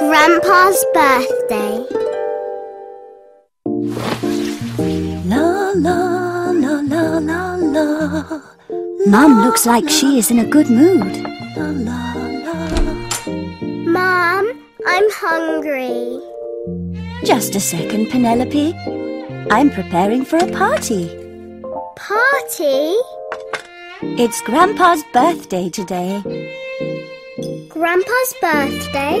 [0.00, 1.86] Grandpa's birthday.
[5.24, 7.86] La la la la la la.
[9.06, 11.24] Mum looks like she is in a good mood.
[11.56, 12.12] La la la.
[12.12, 12.21] Mom,
[14.86, 16.20] I'm hungry.
[17.24, 18.74] Just a second, Penelope.
[19.50, 21.08] I'm preparing for a party.
[21.96, 22.96] Party?
[24.18, 26.22] It's Grandpa's birthday today.
[27.68, 29.16] Grandpa's birthday?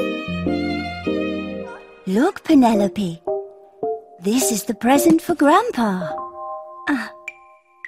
[2.06, 3.22] Look, Penelope.
[4.20, 6.16] This is the present for Grandpa.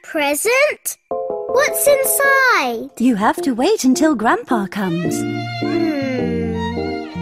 [0.05, 0.99] Present?
[1.09, 2.91] What's inside?
[2.99, 5.21] You have to wait until Grandpa comes.
[5.61, 6.04] Hmm.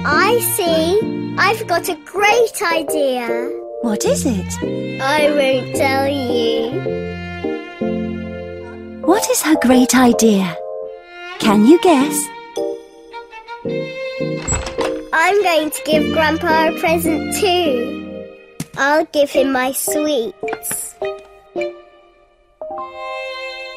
[0.04, 1.34] I see.
[1.38, 3.28] I've got a great idea.
[3.82, 5.00] What is it?
[5.00, 6.70] I won't tell you.
[9.02, 10.56] What is her great idea?
[11.38, 12.28] Can you guess?
[15.12, 18.26] I'm going to give Grandpa a present too.
[18.76, 20.94] I'll give him my sweets.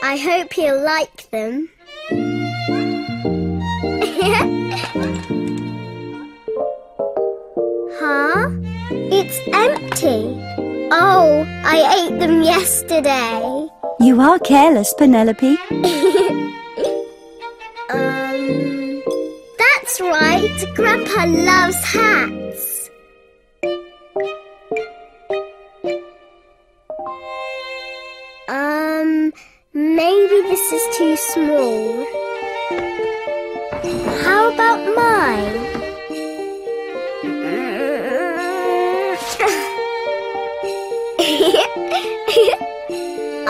[0.04, 1.70] I hope he'll like them.
[9.28, 10.22] It's empty.
[10.92, 13.68] Oh, I ate them yesterday.
[14.00, 15.58] You are careless, Penelope.
[17.88, 19.04] Um,
[19.60, 20.66] that's right.
[20.76, 22.90] Grandpa loves hats.
[28.50, 29.32] Um,
[29.74, 32.06] maybe this is too small.
[34.24, 35.65] How about mine?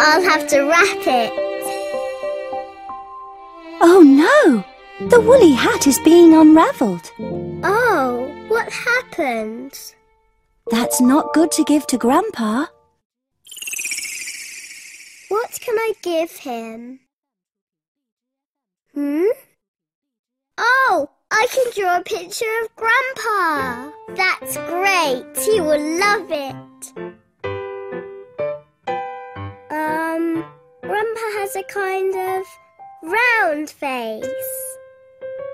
[0.07, 1.31] I'll have to wrap it.
[3.81, 4.63] Oh no!
[5.09, 7.11] The woolly hat is being unravelled.
[7.63, 9.73] Oh, what happened?
[10.69, 12.67] That's not good to give to Grandpa.
[15.29, 16.99] What can I give him?
[18.93, 19.25] Hmm?
[20.59, 23.89] Oh, I can draw a picture of Grandpa.
[24.09, 25.45] That's great.
[25.45, 27.24] He will love it.
[31.45, 32.43] Has a kind of
[33.03, 34.77] round face.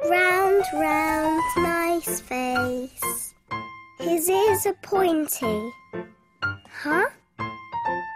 [0.10, 3.34] Round, round, nice face.
[4.00, 5.70] His ears are pointy.
[6.82, 7.10] Huh?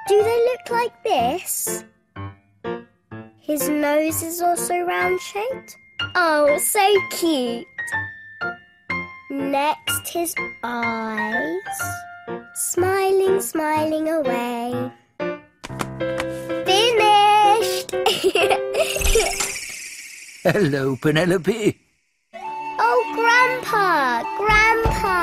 [0.07, 1.83] Do they look like this?
[3.41, 5.75] His nose is also round shaped.
[6.15, 7.67] Oh, so cute.
[9.29, 10.33] Next, his
[10.63, 11.57] eyes.
[12.53, 14.93] Smiling, smiling away.
[20.45, 21.75] Hello, Penelope.
[22.35, 24.21] oh, Grandpa!
[24.37, 25.15] Grandpa!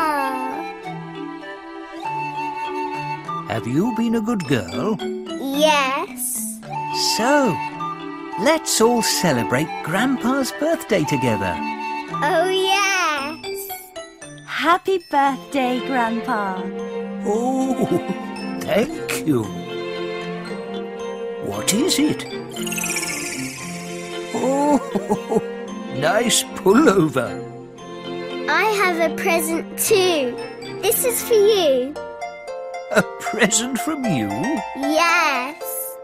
[3.46, 4.96] Have you been a good girl?
[5.38, 6.58] Yes.
[7.16, 7.56] So,
[8.40, 11.54] let's all celebrate Grandpa's birthday together.
[12.20, 13.68] Oh, yes.
[14.44, 16.60] Happy birthday, Grandpa.
[17.24, 17.86] Oh,
[18.60, 19.44] thank you.
[21.46, 23.21] What is it?
[24.34, 25.42] Oh,
[25.98, 27.30] nice pullover.
[28.48, 30.36] I have a present too.
[30.82, 31.94] This is for you.
[32.92, 34.28] A present from you?
[34.76, 35.96] Yes.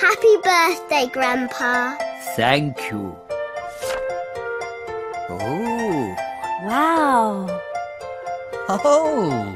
[0.00, 1.96] Happy birthday, Grandpa.
[2.36, 3.16] Thank you.
[5.28, 6.16] Oh,
[6.64, 7.60] Wow.
[8.68, 9.54] oh.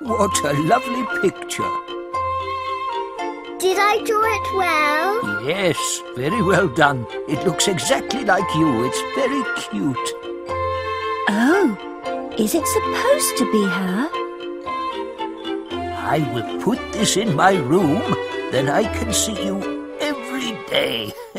[0.00, 2.01] What a lovely picture.
[3.62, 5.46] Did I draw it well?
[5.46, 5.78] Yes,
[6.16, 7.06] very well done.
[7.28, 8.84] It looks exactly like you.
[8.84, 10.08] It's very cute.
[11.30, 11.78] Oh,
[12.36, 14.10] is it supposed to be her?
[15.94, 18.02] I will put this in my room,
[18.50, 21.12] then I can see you every day.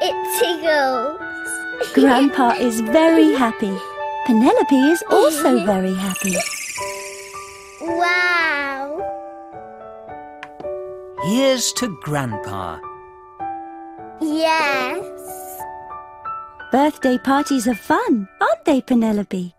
[0.00, 1.20] it tickles.
[1.92, 3.76] Grandpa is very happy.
[4.24, 6.36] Penelope is also very happy.
[7.82, 8.29] Wow.
[11.24, 12.78] Here's to Grandpa.
[14.22, 15.60] Yes.
[16.72, 19.54] Birthday parties are fun, aren't they, Penelope?